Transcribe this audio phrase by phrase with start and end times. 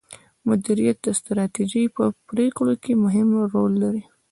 [0.47, 4.03] مديريت د ستراتیژۍ په پریکړو کې مهم رول لري.